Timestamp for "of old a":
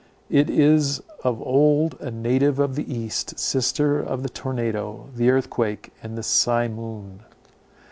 1.23-2.09